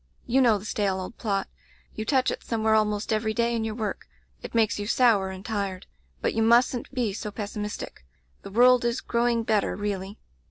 [0.25, 1.47] You know the stale old plot.
[1.93, 4.07] You touch it somewhere almost every day in your work.
[4.41, 5.85] It makes you sour and tired.
[6.21, 8.03] But you mustn't be so pessimis tic.
[8.41, 10.17] The world is growing better, really.